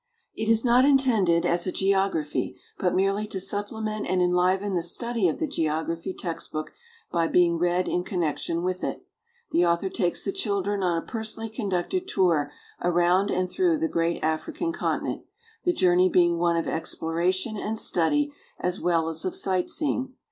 [0.33, 4.81] It is not intended as a geography, but merely to supple ment and enliven the
[4.81, 6.73] study of the geography text book ^
[7.11, 9.05] by being read in connection with it.
[9.51, 12.51] The author takes the children on a personally conducted tour
[12.81, 15.21] around and through the great African continent,
[15.65, 20.15] the journey being one of exploration and study as well as of sight seeing.